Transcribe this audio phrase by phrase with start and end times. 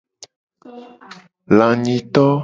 [1.57, 2.25] Lanyito.